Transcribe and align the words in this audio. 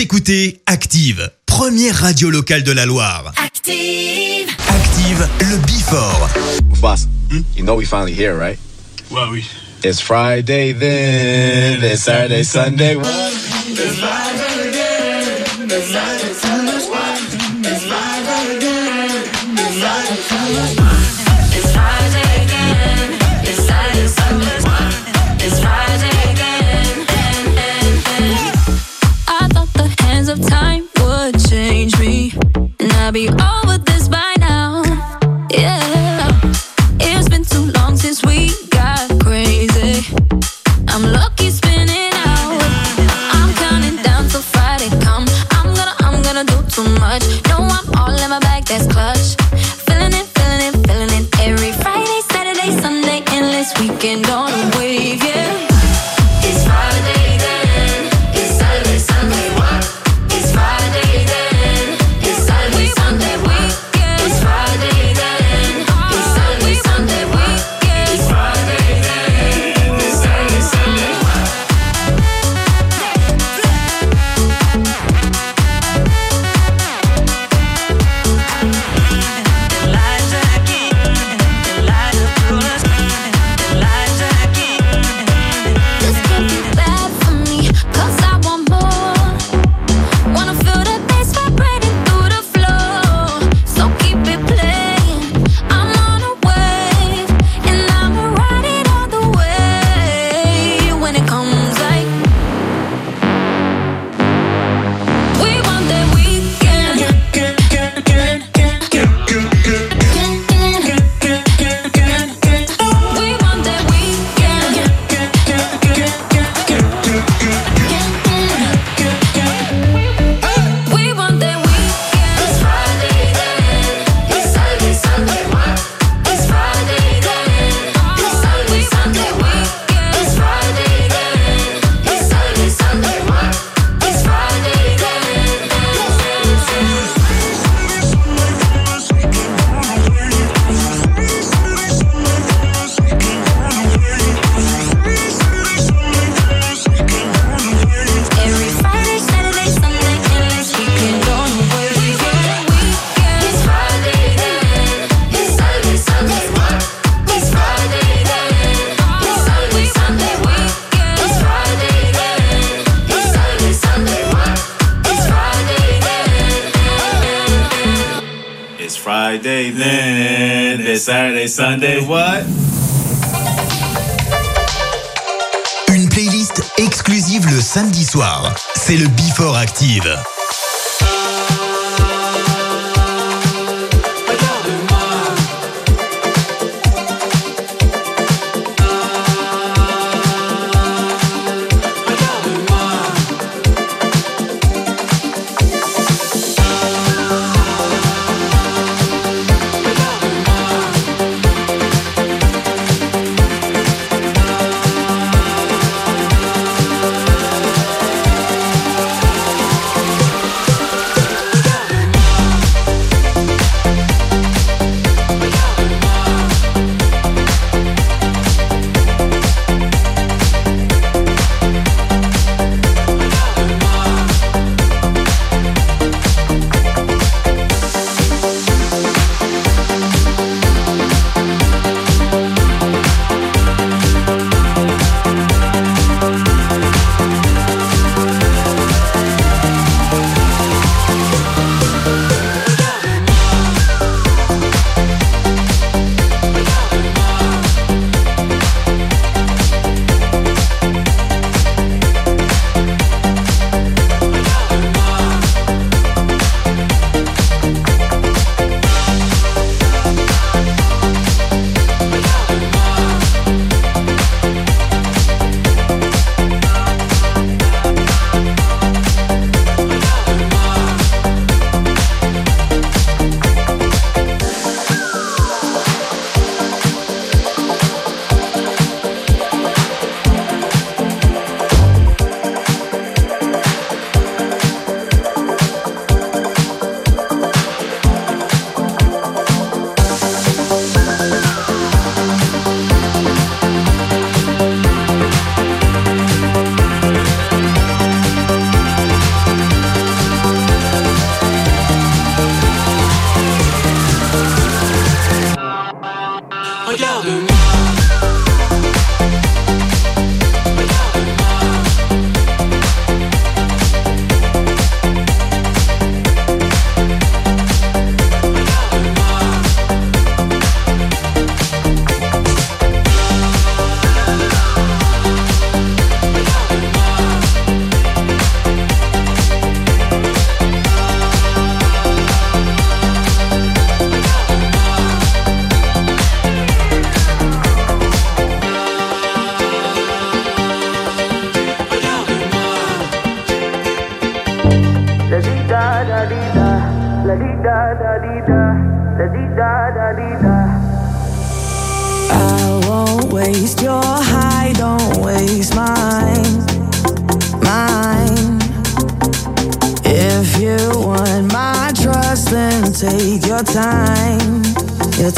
Écoutez 0.00 0.62
Active, 0.64 1.30
première 1.44 1.94
radio 1.94 2.30
locale 2.30 2.62
de 2.62 2.72
la 2.72 2.86
Loire. 2.86 3.34
Active 3.36 4.48
Active, 4.66 5.28
le 5.40 5.58
Bifort. 5.66 6.30
Boss, 6.80 7.06
you 7.54 7.62
know 7.62 7.76
we 7.76 7.84
finally 7.84 8.14
here, 8.14 8.34
right? 8.34 8.58
Ouais, 9.10 9.28
oui. 9.30 9.44
It's 9.84 10.00
Friday 10.00 10.72
then, 10.72 11.84
it's 11.84 12.04
Saturday, 12.04 12.44
Sunday. 12.44 12.96
It's 12.96 13.98
again, 14.62 15.36
it's 20.72 20.79
I'll 33.10 33.12
be 33.12 33.28
all 33.28 33.59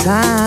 time. 0.02 0.41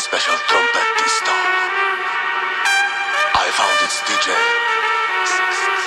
For 0.00 0.16
a 0.16 0.20
very 0.20 0.22
special 0.22 0.36
trumpetista. 0.48 1.34
I 3.34 3.50
found 3.52 3.78
its 3.84 4.00
DJ. 4.06 4.28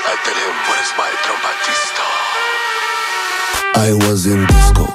I 0.05 0.15
tell 0.23 0.37
him, 0.37 0.55
where 0.67 0.81
is 0.81 0.91
my 0.97 1.11
trumpetista? 1.23 2.05
I 3.75 3.93
was 4.05 4.25
in 4.25 4.45
disco 4.45 4.85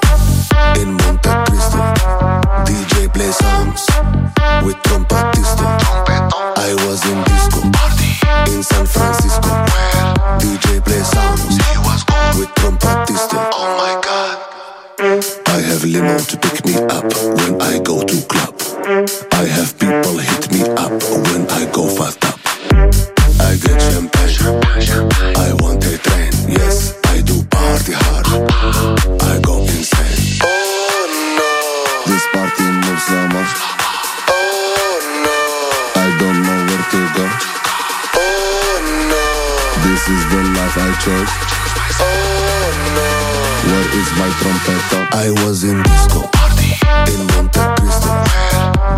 in 0.80 0.92
Monte 0.94 1.30
Cristo. 1.48 1.78
DJ 2.66 3.08
play 3.12 3.32
songs 3.32 3.86
with 4.64 4.76
trumpetista. 4.86 5.66
I 6.56 6.74
was 6.86 7.04
in 7.06 7.18
disco 7.24 7.60
in 8.52 8.62
San 8.62 8.86
Francisco. 8.86 9.50
DJ 10.38 10.80
play 10.84 11.02
songs 11.02 11.58
with 12.38 12.50
trumpetista. 12.54 13.50
Oh 13.52 13.70
my 13.78 14.00
god. 14.02 14.38
I 15.48 15.60
have 15.60 15.84
limo 15.84 16.18
to 16.18 16.36
pick 16.36 16.64
me 16.66 16.74
up 16.74 17.04
when 17.36 17.60
I 17.62 17.78
go 17.80 18.02
to 18.02 18.26
club. 18.26 18.57
I 18.88 19.44
have 19.44 19.78
people 19.78 20.16
hit 20.16 20.50
me 20.50 20.62
up 20.62 20.88
when 21.28 21.44
I 21.50 21.68
go 21.76 21.84
fast 21.92 22.24
up. 22.24 22.40
I 23.36 23.52
get 23.60 23.76
champagne. 23.84 24.40
I 25.36 25.52
want 25.60 25.84
a 25.84 25.98
train. 25.98 26.32
Yes, 26.48 26.96
I 27.04 27.20
do 27.20 27.44
party 27.52 27.92
hard. 27.92 28.24
I 29.20 29.40
go 29.44 29.60
insane. 29.60 30.40
Oh 30.40 31.04
no. 31.36 31.52
This 32.08 32.24
party 32.32 32.64
moves 32.64 33.04
so 33.04 33.20
much. 33.28 33.52
Oh 34.32 34.96
no. 35.20 35.36
I 36.00 36.08
don't 36.16 36.40
know 36.48 36.58
where 36.64 36.86
to 36.88 37.00
go. 37.12 37.24
Oh 38.16 38.80
no. 39.12 39.24
This 39.84 40.00
is 40.08 40.22
the 40.32 40.40
life 40.56 40.76
I 40.80 40.88
chose. 41.04 41.32
Oh 42.00 42.72
no. 42.96 43.10
Where 43.68 43.88
is 44.00 44.08
my 44.16 44.30
trumpet? 44.40 44.80
I 45.12 45.28
was 45.44 45.64
in 45.64 45.76
disco 45.82 46.24
party 46.32 46.72
in 47.12 47.26
Monte. 47.36 47.77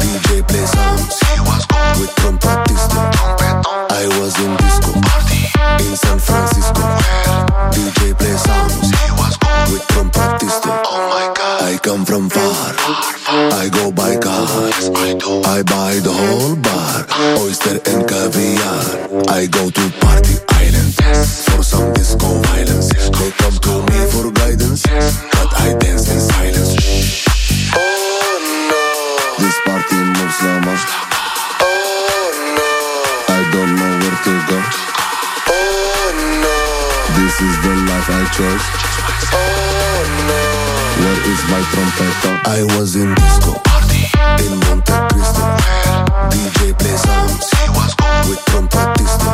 DJ 0.01 0.47
play 0.49 0.67
songs 0.67 1.21
with 2.01 2.11
trumpetista. 2.17 3.01
I 3.91 4.07
was 4.19 4.35
in 4.41 4.57
disco 4.57 4.93
in 5.85 5.97
San 5.97 6.19
Francisco. 6.19 6.83
DJ 7.75 8.17
play 8.17 8.37
songs 8.37 8.91
with 9.71 9.87
trumpetista. 9.89 10.83
Oh 10.87 11.09
my 11.13 11.33
god. 11.35 11.63
I 11.63 11.79
come 11.79 12.05
from 12.05 12.31
far. 12.31 12.75
I 13.63 13.69
go 13.71 13.93
by 13.93 14.17
cars. 14.17 14.89
I 15.47 15.63
buy 15.63 16.01
the 16.03 16.13
whole 16.13 16.57
bar, 16.57 17.07
oyster 17.43 17.79
and 17.91 18.09
caviar. 18.09 19.29
I 19.29 19.47
go 19.47 19.71
to 19.71 19.91
party 20.01 20.37
island 20.49 20.95
for 21.47 21.63
some 21.63 21.93
disco 21.93 22.27
violence. 22.49 22.91
Come 23.39 23.59
to 23.67 23.83
me 23.93 24.11
for 24.11 24.31
guidance, 24.33 24.83
but 24.83 25.53
I 25.61 25.77
dance 25.79 26.09
in 26.11 26.21
silence. 26.21 27.30
Moves. 30.71 30.85
Oh 31.61 32.31
no, 32.59 32.73
I 33.35 33.41
don't 33.53 33.73
know 33.79 33.93
where 34.01 34.19
to 34.27 34.35
go. 34.49 34.59
Oh 35.51 36.07
no, 36.45 36.59
this 37.19 37.35
is 37.41 37.55
the 37.65 37.75
life 37.91 38.09
I 38.11 38.23
chose. 38.37 38.65
Oh 39.35 40.01
no, 40.31 40.43
where 41.03 41.21
is 41.33 41.43
my 41.51 41.63
trumpet? 41.71 42.15
I 42.47 42.63
was 42.77 42.97
in 42.97 43.15
disco 43.15 43.53
in 44.45 44.53
Monte 44.63 44.95
Cristo. 45.11 45.43
DJ 46.31 46.79
play 46.79 46.97
songs 46.97 47.51
with 48.29 48.41
trumpetista. 48.47 49.31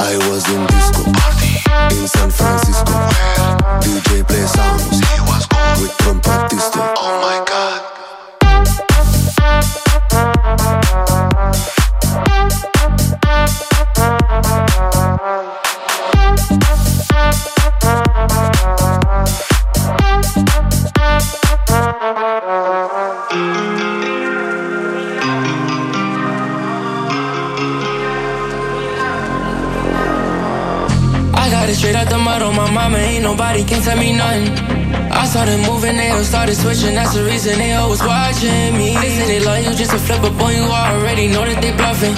I 0.00 0.16
was 0.28 0.44
in 0.50 0.66
disco 0.66 1.02
party 1.18 1.52
in 1.96 2.08
San 2.08 2.30
Francisco. 2.30 2.94
DJ 3.84 4.26
play 4.26 4.46
songs 4.46 4.98
with 5.80 5.92
trumpetista. 5.98 6.94
Oh 6.96 7.20
my 7.22 7.44
god. 7.46 7.99
I 31.32 31.48
got 31.50 31.68
it 31.68 31.74
straight 31.74 31.94
out 31.94 32.08
the 32.10 32.18
mud 32.18 32.42
on 32.42 32.54
my 32.54 32.70
mama, 32.70 32.98
ain't 32.98 33.22
nobody 33.22 33.64
can 33.64 33.82
tell 33.82 33.96
me 33.96 34.12
nothing. 34.12 34.79
I 35.20 35.26
started 35.28 35.60
moving, 35.68 36.00
they 36.00 36.08
all 36.16 36.24
started 36.24 36.56
switching, 36.56 36.96
that's 36.96 37.12
the 37.12 37.20
reason 37.22 37.60
they 37.60 37.76
always 37.76 38.00
watching 38.00 38.72
me. 38.72 38.96
They 38.96 39.12
say 39.12 39.36
they 39.36 39.44
love 39.44 39.60
you 39.60 39.76
just 39.76 39.92
to 39.92 40.00
flip 40.00 40.24
up 40.24 40.32
on 40.40 40.56
you, 40.56 40.64
already 40.64 41.28
know 41.28 41.44
that 41.44 41.60
they 41.60 41.76
bluffing. 41.76 42.16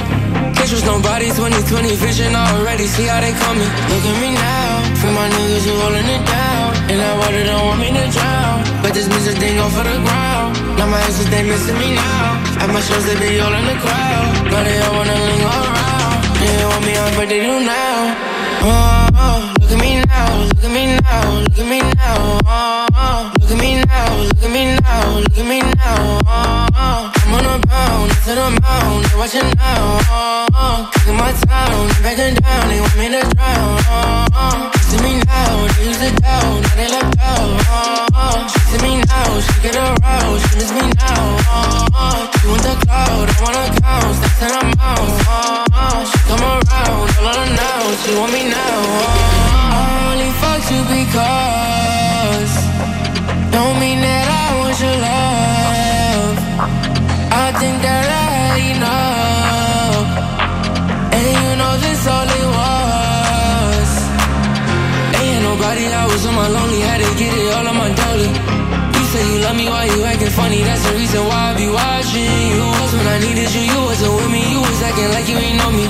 Can't 0.54 0.70
trust 0.70 0.86
nobody, 0.86 1.34
2020 1.34 1.98
vision, 1.98 2.30
already 2.30 2.86
see 2.86 3.10
how 3.10 3.18
they 3.18 3.34
coming. 3.42 3.66
Look 3.90 4.06
at 4.06 4.16
me 4.22 4.30
now, 4.38 4.86
for 5.02 5.10
my 5.18 5.26
niggas 5.34 5.66
who 5.66 5.74
holding 5.82 6.06
it 6.14 6.22
down. 6.30 6.68
And 6.94 7.02
that 7.02 7.14
water 7.18 7.42
don't 7.42 7.66
want 7.74 7.82
me 7.82 7.90
to 7.90 8.06
drown. 8.06 8.62
But 8.86 8.94
this 8.94 9.10
music 9.10 9.34
thing 9.42 9.58
go 9.58 9.66
for 9.74 9.82
the 9.82 9.98
ground. 10.06 10.54
Now 10.78 10.86
my 10.86 11.02
exes, 11.02 11.26
they 11.26 11.42
missing 11.42 11.74
me 11.82 11.98
now. 11.98 12.38
At 12.62 12.70
my 12.70 12.78
shows, 12.86 13.02
they 13.02 13.18
be 13.18 13.42
all 13.42 13.50
in 13.50 13.66
the 13.66 13.82
crowd. 13.82 14.30
Now 14.46 14.62
they 14.62 14.78
all 14.78 14.94
wanna 14.94 15.18
linger 15.26 15.50
around. 15.50 16.18
They 16.38 16.54
want 16.70 16.86
me 16.86 16.94
on, 17.02 17.10
but 17.18 17.26
they 17.26 17.42
do 17.42 17.66
now. 17.66 18.14
Oh, 18.62 19.11
oh, 19.22 19.54
look 19.60 19.70
at 19.70 19.78
me 19.80 19.90
now, 20.02 20.30
look 20.50 20.64
at 20.64 20.70
me 20.76 20.84
now, 21.00 21.40
look 21.44 21.58
at 21.58 21.66
me 21.70 21.78
now. 21.80 22.40
Oh, 22.46 22.86
oh, 22.94 23.32
look 23.40 23.50
at 23.50 23.58
me 23.58 23.70
now, 23.86 24.10
look 24.26 24.42
at 24.42 24.50
me 24.50 24.62
now, 24.82 25.18
look 25.22 25.38
at 25.38 25.46
me 25.46 25.58
now. 25.60 26.20
Oh, 26.26 26.68
oh, 26.74 27.12
I'm 27.22 27.34
on 27.34 27.46
a 27.46 27.66
bound, 27.66 28.10
to 28.24 28.32
the 28.34 28.48
mound, 28.62 29.04
they 29.06 29.16
watching. 29.16 29.50
Oh, 29.60 30.00
oh, 30.10 30.90
my 31.14 31.32
town, 31.46 31.88
they 31.94 32.02
backing 32.02 32.34
down, 32.42 32.68
they 32.68 32.80
want 32.80 32.96
me 32.98 33.06
to 33.14 33.22
drown. 33.34 33.78
Oh, 33.86 34.26
oh, 34.34 34.70
me 35.02 35.12
now, 35.22 35.54
down, 36.20 36.52
now 36.62 36.76
they 36.76 36.88
out. 37.22 37.50
Oh, 37.72 38.06
oh, 38.14 38.38
me 38.82 38.92
now, 39.06 39.40
she 39.40 39.54
get 39.62 39.76
aroused, 39.76 40.44
she 40.50 40.54
me 40.74 40.84
now. 40.98 41.22
Oh, 41.46 41.86
oh, 41.94 42.30
she 42.40 42.46
want 42.48 42.62
wanna 43.42 43.64
her. 44.42 45.02
Oh, 45.22 45.64
oh, 45.74 45.98
she 46.10 46.18
come 46.28 46.42
around, 46.42 47.08
all 47.22 47.34
them 47.38 47.50
now, 47.56 47.82
she 48.02 48.10
want 48.18 48.32
me 48.32 48.42
now. 48.50 48.76
Oh, 48.84 49.11
I 49.78 49.84
only 50.08 50.30
fuck 50.42 50.62
you 50.72 50.82
because 50.96 52.52
don't 53.52 53.76
mean 53.82 54.00
that 54.00 54.26
I 54.28 54.44
want 54.58 54.76
your 54.84 54.96
love. 55.08 56.34
I 57.32 57.46
think 57.60 57.76
that 57.86 58.04
I 58.08 58.24
had 58.36 58.58
enough, 58.76 60.06
and 61.16 61.26
you 61.42 61.50
know 61.60 61.74
this 61.84 62.02
all 62.06 62.28
it 62.40 62.48
was. 62.58 63.90
Ain't 65.20 65.42
nobody, 65.48 65.84
I 65.88 66.04
was 66.06 66.22
on 66.26 66.34
my 66.34 66.48
lonely, 66.48 66.80
had 66.80 67.00
to 67.00 67.10
get 67.20 67.32
it 67.32 67.48
all 67.56 67.66
on 67.68 67.76
my 67.76 67.90
dolly. 67.92 68.30
You 68.96 69.04
say 69.12 69.22
you 69.30 69.38
love 69.44 69.56
me, 69.56 69.66
why 69.68 69.84
you 69.86 70.04
acting 70.04 70.30
funny? 70.30 70.60
That's 70.62 70.82
the 70.88 70.94
reason 70.96 71.22
why 71.28 71.52
I 71.52 71.54
be 71.56 71.68
watching 71.68 72.40
you. 72.52 72.62
Was 72.80 72.92
when 72.96 73.06
I 73.08 73.18
needed 73.20 73.48
you, 73.54 73.62
you 73.72 73.80
wasn't 73.88 74.12
with 74.16 74.30
me, 74.32 74.42
you 74.52 74.60
was 74.60 74.80
acting 74.82 75.10
like 75.16 75.28
you 75.28 75.36
ain't 75.36 75.56
know 75.60 75.70
me. 75.72 75.86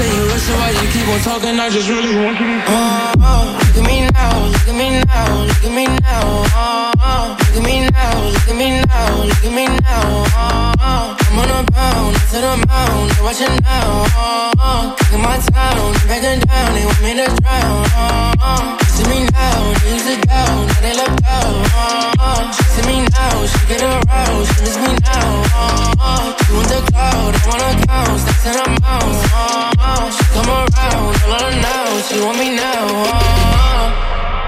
You 0.00 0.06
say 0.06 0.16
you 0.16 0.24
listen, 0.32 0.56
why 0.56 0.70
you 0.70 0.86
keep 0.96 1.08
on 1.12 1.20
talking? 1.20 1.60
I 1.60 1.68
just 1.68 1.88
really 1.90 2.16
want 2.16 2.40
you 2.40 2.46
to. 2.46 2.64
Oh, 2.72 3.12
oh, 3.20 3.52
look 3.52 3.76
at 3.76 3.84
me 3.84 4.08
now, 4.08 4.32
look 4.48 4.64
at 4.64 4.74
me 4.80 4.88
now, 5.04 5.44
look 5.44 5.60
at 5.60 5.72
me 5.76 5.84
now. 6.00 6.24
Oh, 6.56 6.92
oh, 7.04 7.36
look 7.36 7.56
at 7.56 7.62
me 7.68 7.84
now, 7.84 8.16
look 8.32 8.48
at 8.48 8.56
me 8.56 8.68
now, 8.80 9.24
look 9.28 9.44
at 9.44 9.52
me 9.52 9.64
now. 9.68 10.24
Oh, 10.40 10.72
oh, 10.80 11.16
I'm 11.20 11.38
on 11.40 11.50
a 11.52 11.60
bound, 11.68 12.16
to 12.16 12.38
the 12.40 12.54
mound, 12.64 13.10
they 13.12 13.20
watching 13.20 13.56
now. 13.60 14.08
Oh, 14.16 14.52
oh, 14.56 14.96
kicking 14.96 15.20
my 15.20 15.36
town, 15.36 15.92
they 15.92 16.08
backing 16.08 16.40
down, 16.48 16.68
they 16.72 16.84
want 16.88 17.00
me 17.04 17.12
to 17.20 17.26
drown. 17.44 17.84
Oh, 17.92 18.32
oh, 18.40 18.80
see 18.96 19.04
me 19.04 19.28
now, 19.28 19.60
they 19.84 19.92
use 19.92 20.08
it 20.16 20.24
down, 20.24 20.64
now 20.64 20.80
they 20.80 20.94
left 20.96 21.20
out. 21.28 21.44
Oh, 21.76 22.24
oh, 22.24 22.40
see 22.72 22.84
me 22.88 23.04
now, 23.04 23.36
she 23.44 23.60
get 23.68 23.84
aroused, 23.84 24.48
she 24.48 24.60
miss 24.64 24.76
me 24.80 24.96
now. 25.04 25.44
Oh, 25.60 25.92
oh, 26.00 26.24
she 26.40 26.52
want 26.56 26.68
the 26.72 26.80
cloud, 26.88 27.32
I 27.36 27.44
wanna 27.52 27.84
count, 27.84 28.16
stacks 28.16 28.48
in 28.48 28.80
mouth. 28.80 29.28
Oh, 29.28 29.76
oh, 29.76 29.89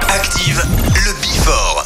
Active 0.09 0.63
le 0.95 1.13
Before. 1.21 1.82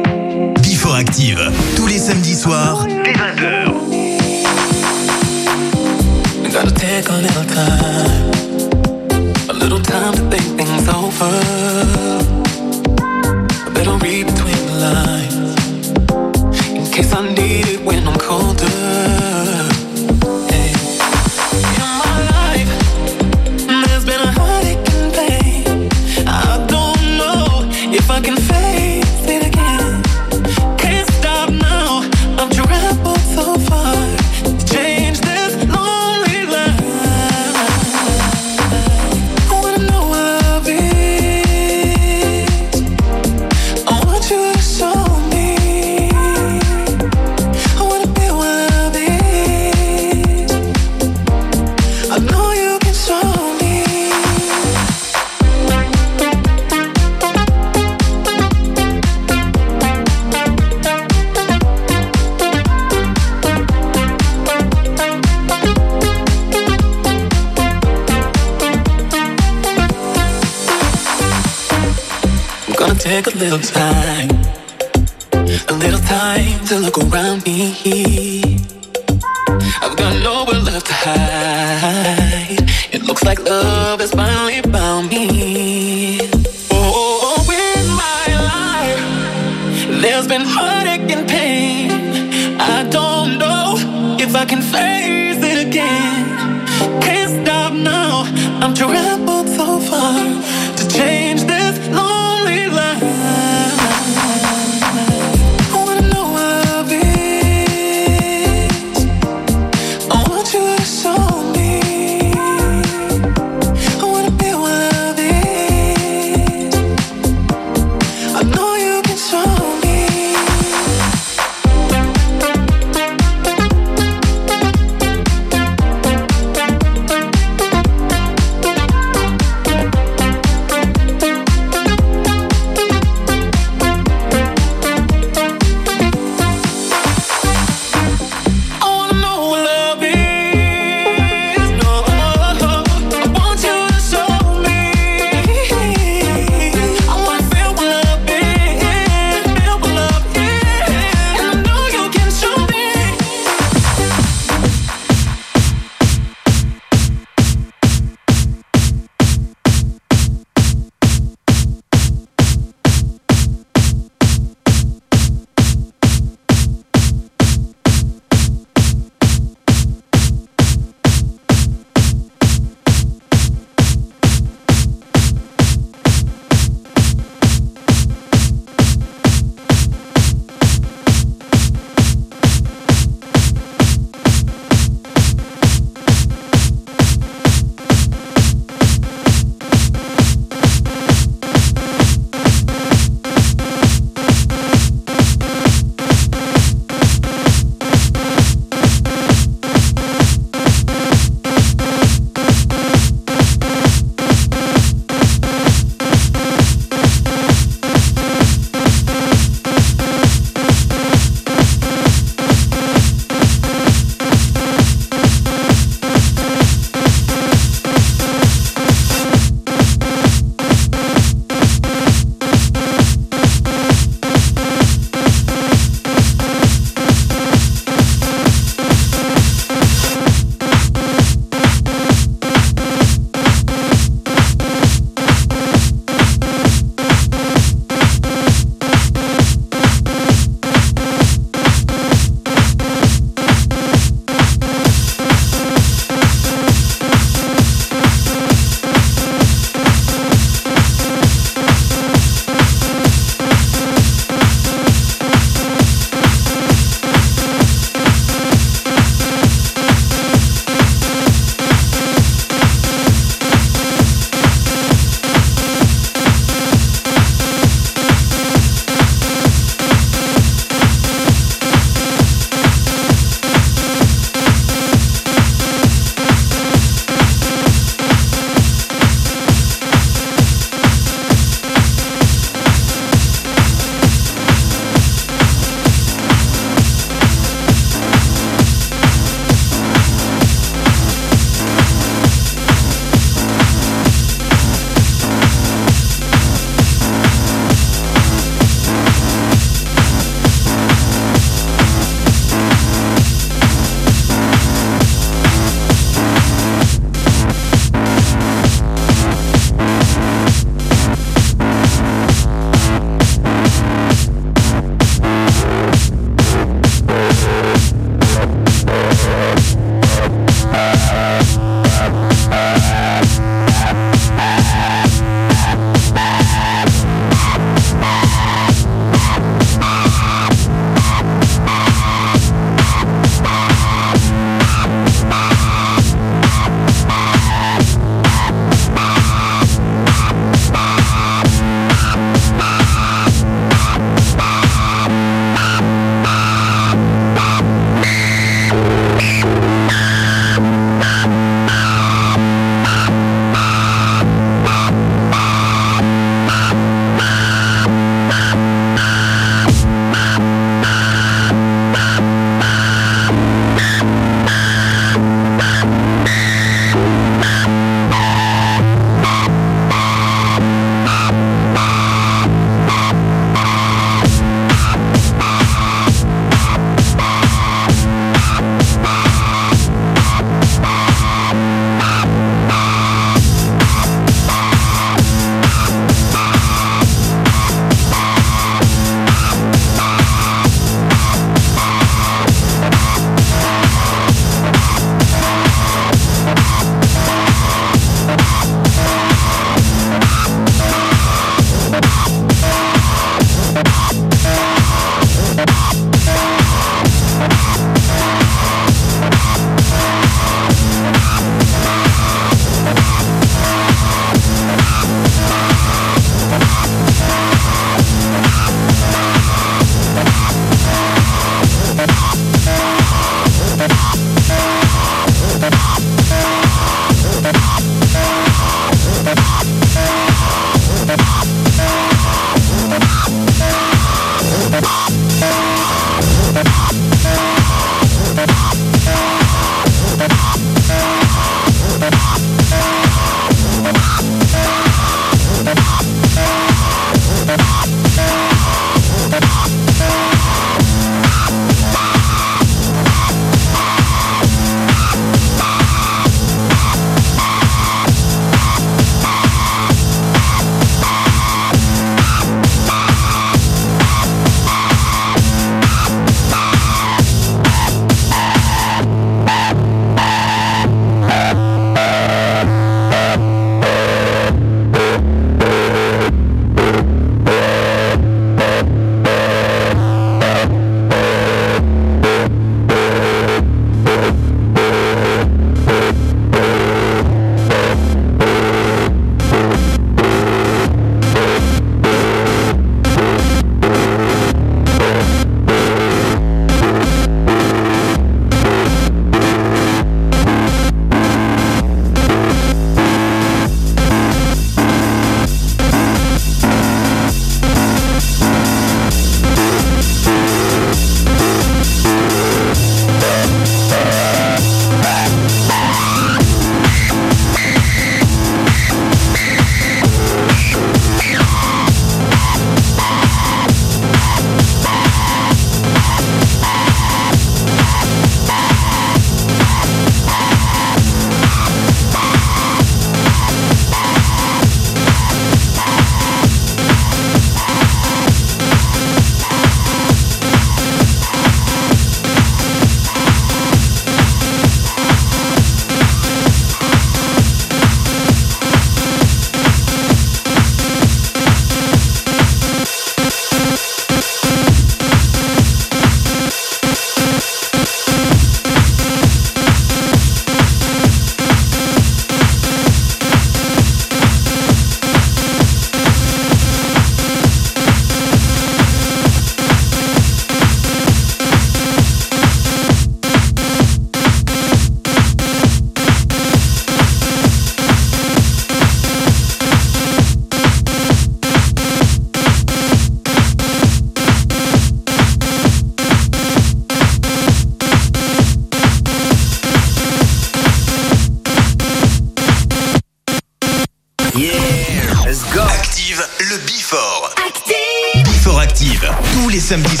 Samedis 599.71 600.00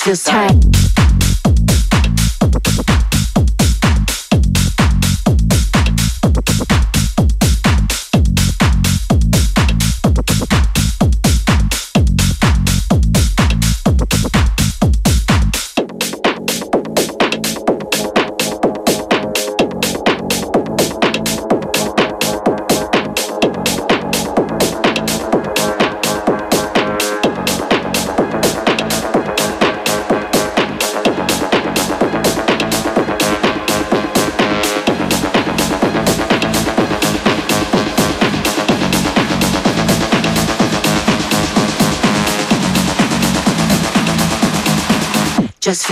just 0.00 0.26
tight. 0.26 0.41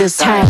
Just 0.01 0.23
feels 0.23 0.40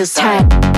just 0.00 0.18
feels 0.18 0.69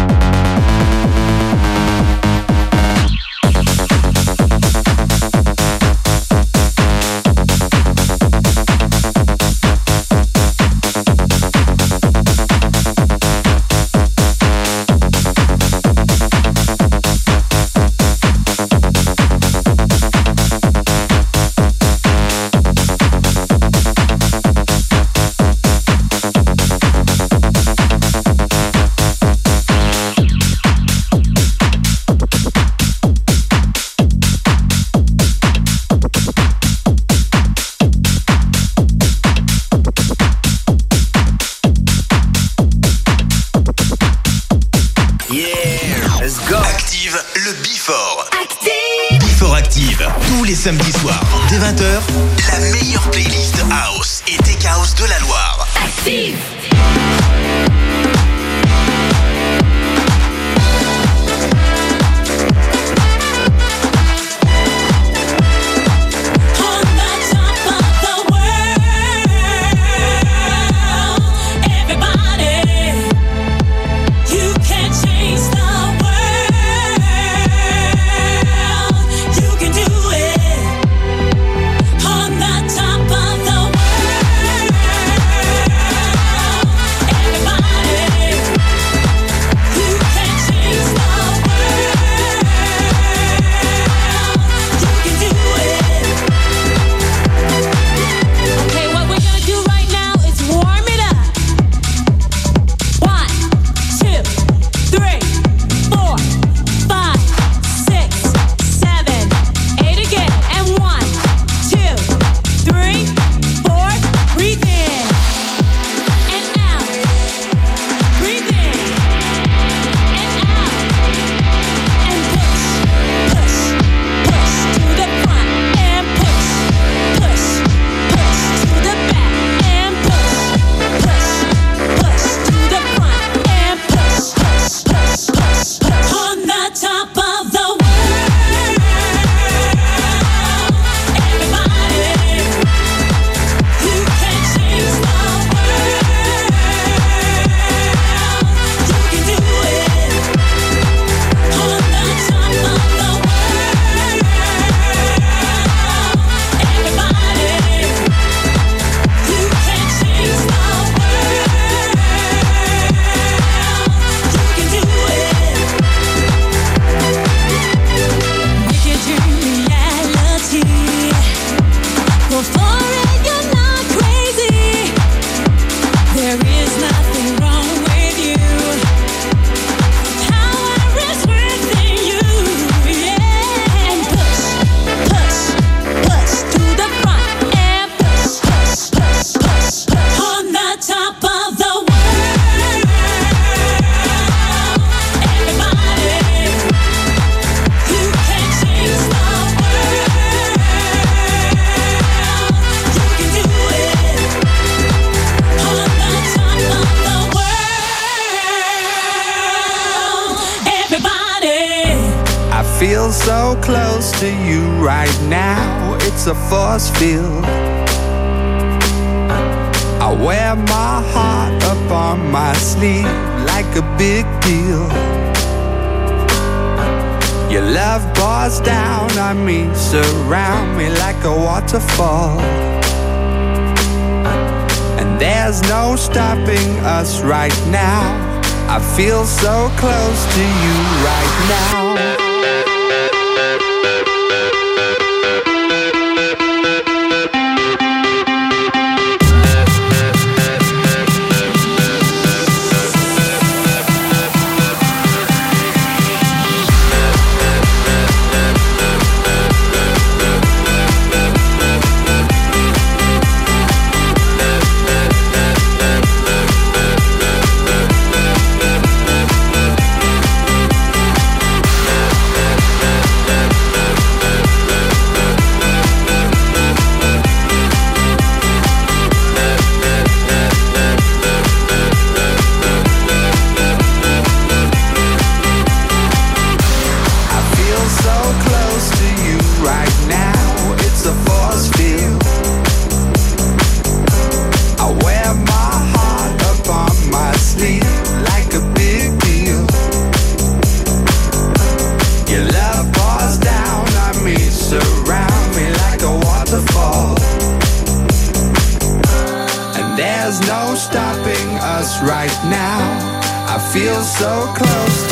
feel 313.72 314.02
so 314.02 314.52
close. 314.54 315.11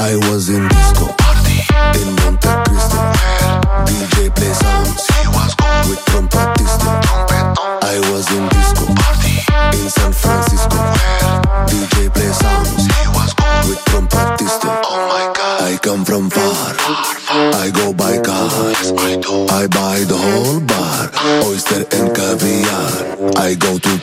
I 0.00 0.16
was 0.30 0.48
in 0.48 0.66
disco 0.66 1.12
party 1.18 1.60
in 2.00 2.08
Monte 2.24 2.48
Cristo. 2.64 2.96
Hell. 3.20 3.84
DJ 3.84 4.34
play 4.34 4.52
sounds. 4.54 5.06
He 5.12 5.28
was 5.28 5.54
cool, 5.60 5.90
with 5.90 6.02
trompetista. 6.08 6.88
Trompetón. 7.04 7.84
I 7.84 8.00
was 8.10 8.24
in 8.32 8.48
disco 8.48 8.86
party 8.96 9.44
in 9.76 9.90
San 9.90 10.12
Francisco. 10.12 10.72
where 10.72 11.66
DJ 11.68 12.08
play 12.14 12.32
sounds. 12.32 12.88
He 12.88 13.06
was 13.12 13.34
cool, 13.34 13.60
with 13.68 13.84
trompetista. 13.92 14.80
Oh 14.88 15.04
my 15.12 15.24
God. 15.36 15.62
I 15.68 15.76
come 15.76 16.06
from 16.06 16.30
far. 16.30 16.72
far, 16.74 17.04
far. 17.20 17.54
I 17.60 17.70
go 17.70 17.92
by 17.92 18.16
car. 18.22 18.48
Yes, 18.72 18.92
I. 18.96 19.20
I 19.52 19.66
buy 19.66 20.00
the 20.08 20.16
whole 20.16 20.60
bar, 20.60 21.10
oyster 21.44 21.84
and 21.92 22.16
caviar. 22.16 23.36
I 23.36 23.54
go 23.54 23.78
to 23.78 23.99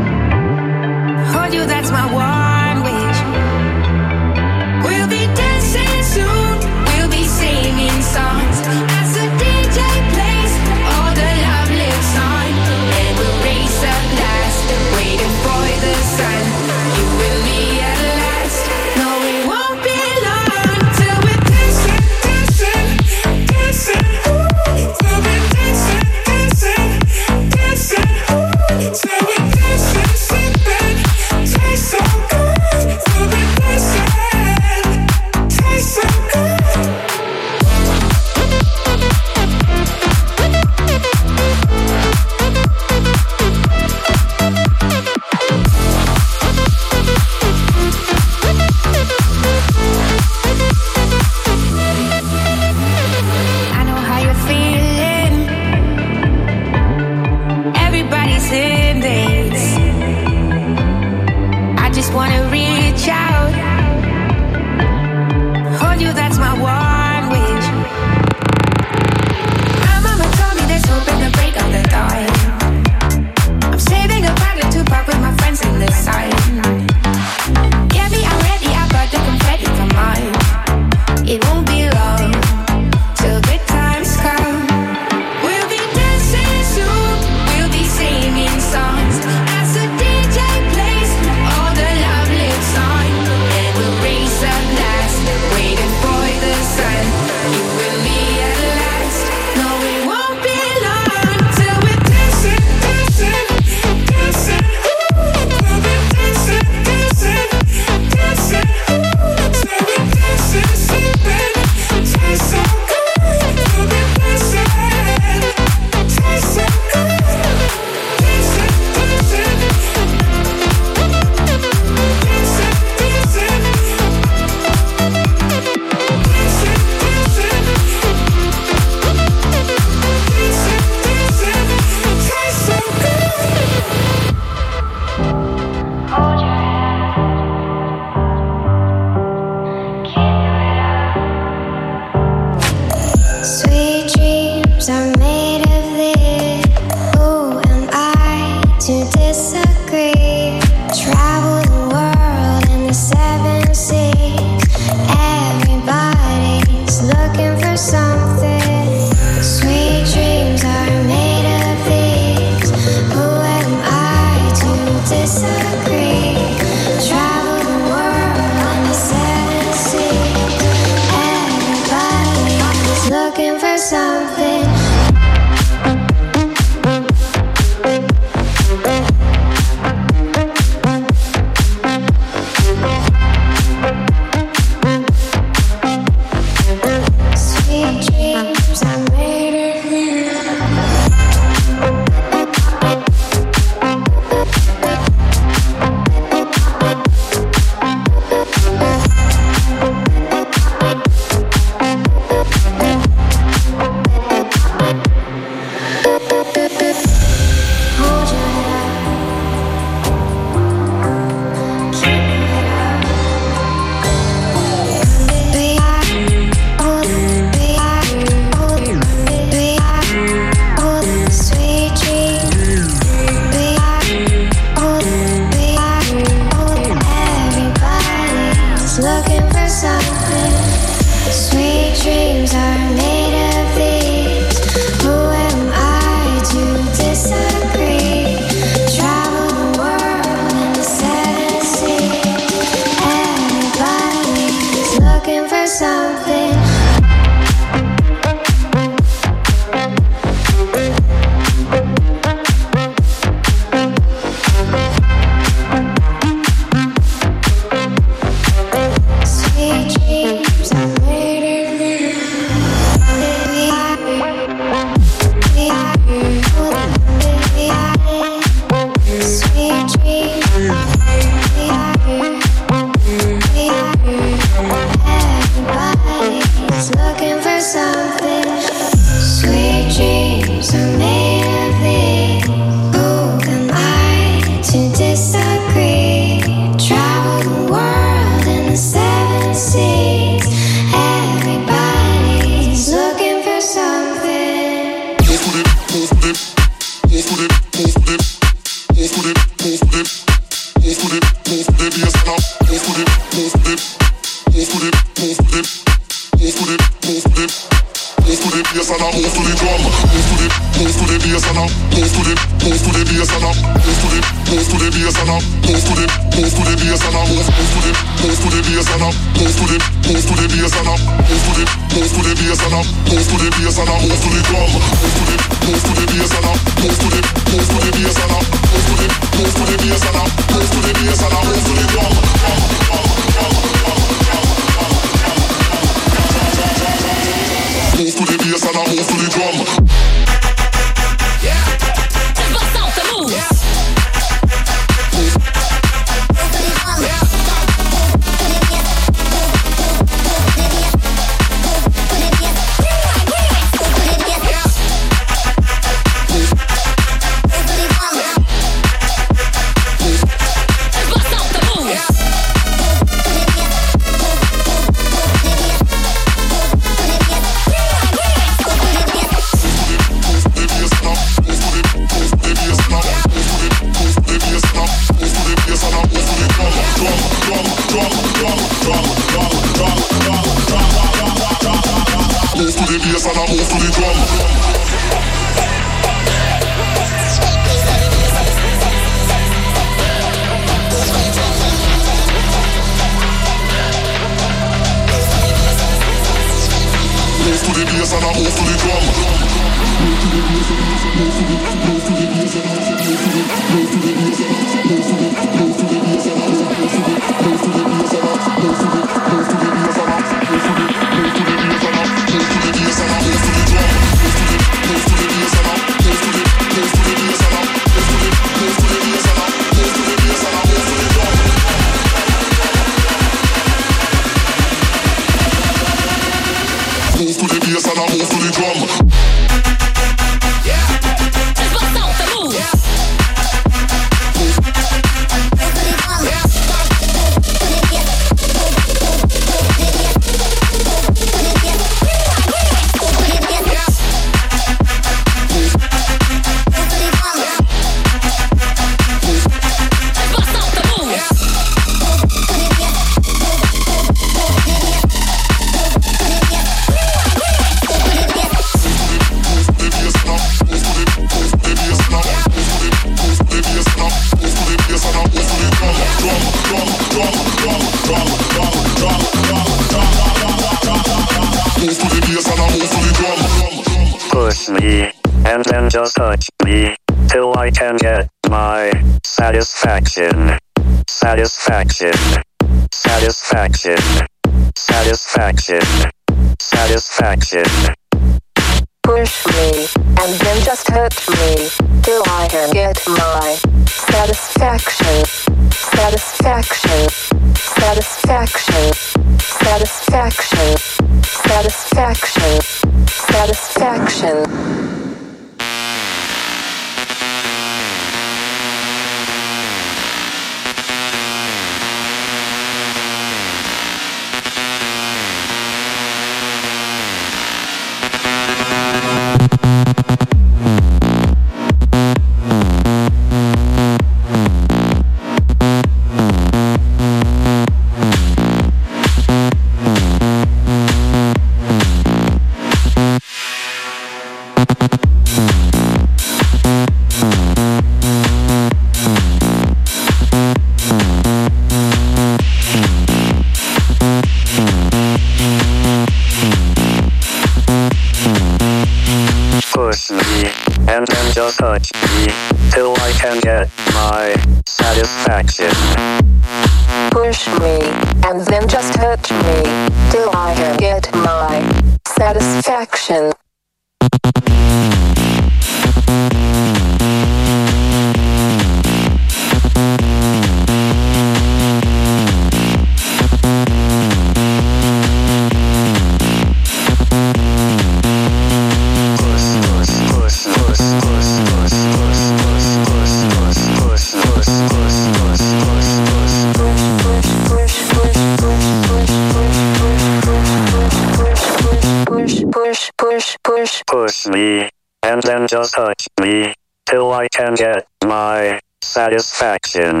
can 599.73 600.00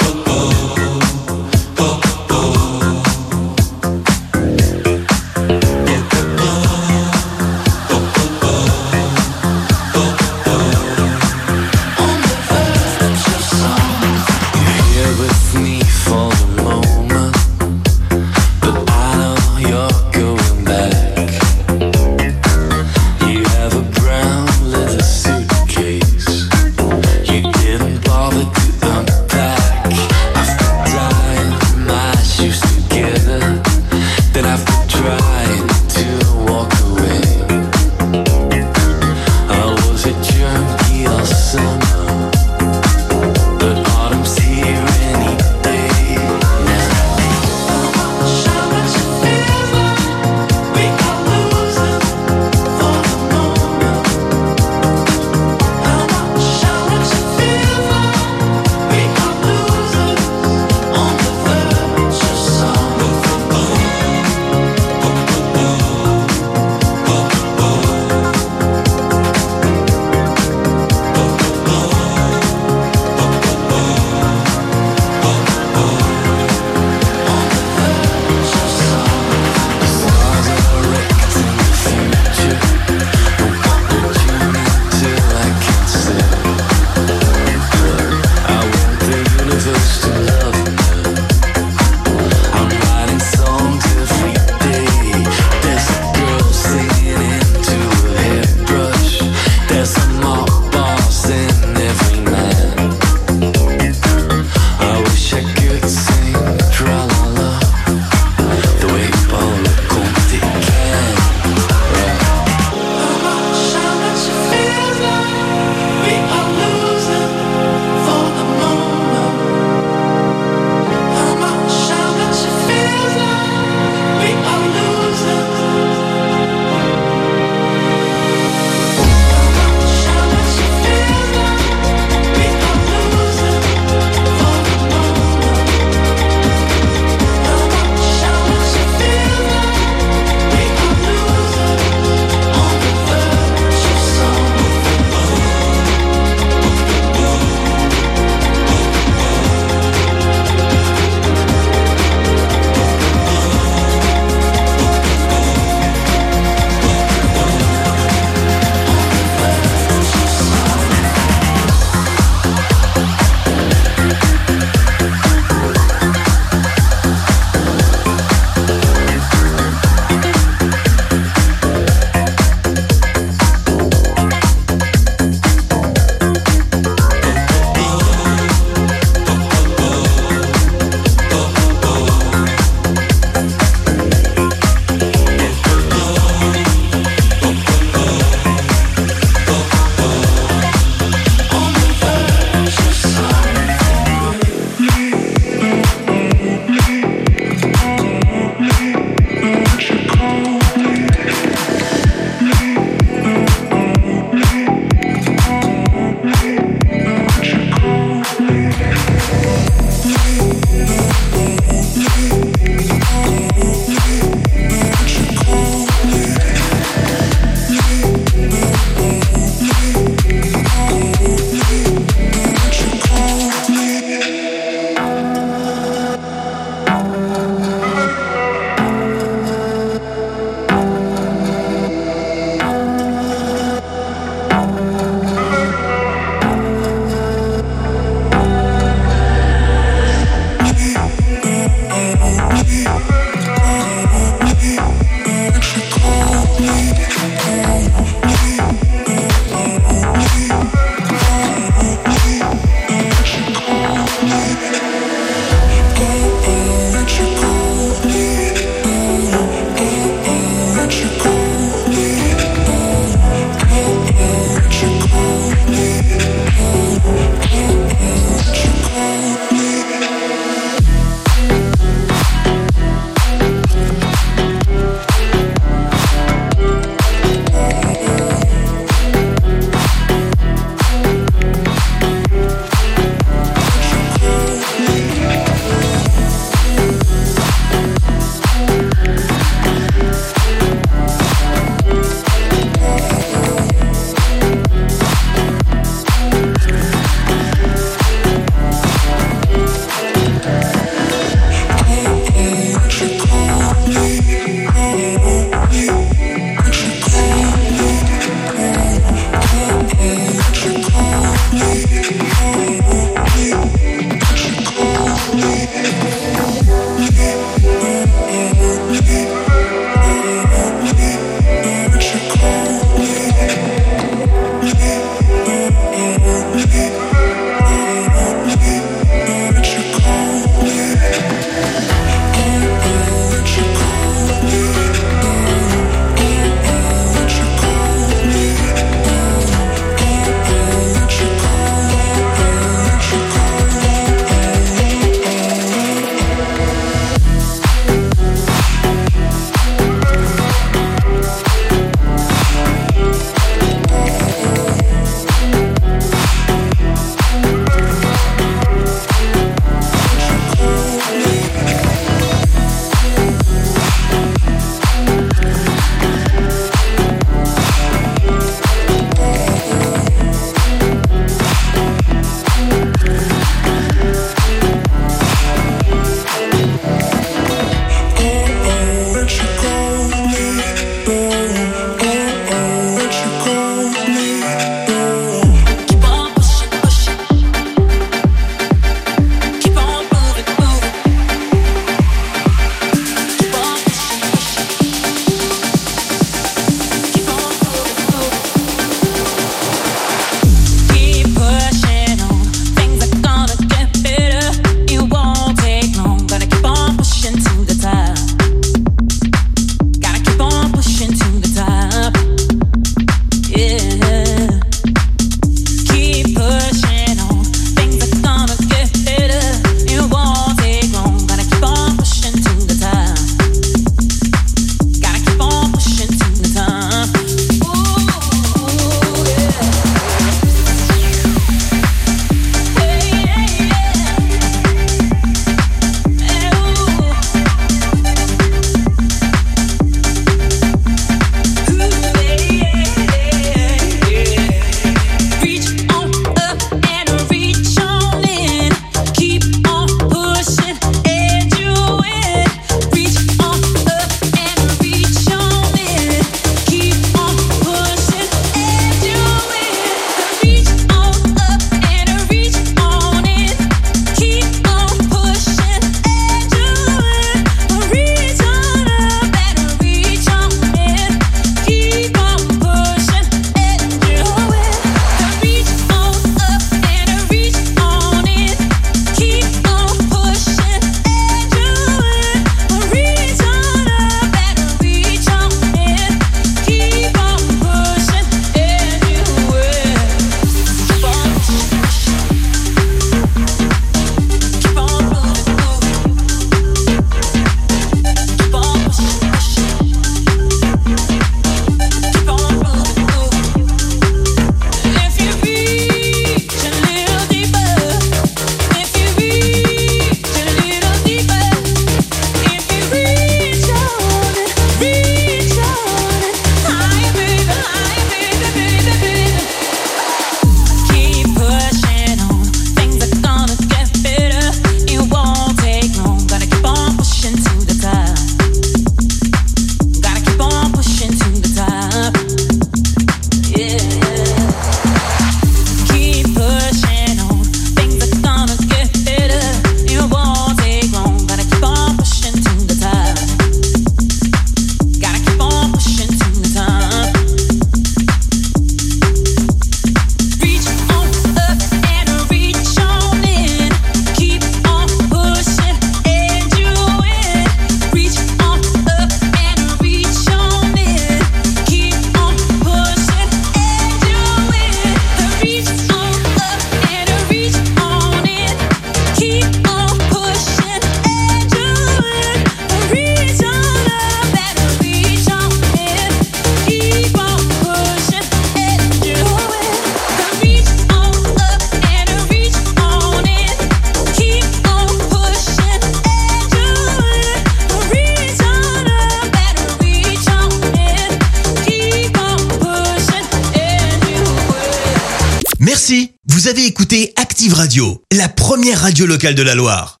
de 599.29 599.43
la 599.43 599.53
Loire. 599.53 600.00